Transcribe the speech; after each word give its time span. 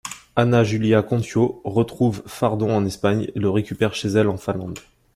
Anna-Julia 0.35 1.03
Kontio 1.03 1.61
retrouve 1.63 2.23
Fardon 2.25 2.71
en 2.75 2.83
Espagne, 2.85 3.29
et 3.35 3.39
le 3.39 3.51
récupère 3.51 3.93
chez 3.93 4.07
elle 4.07 4.29
en 4.29 4.37
Finlande. 4.37 4.79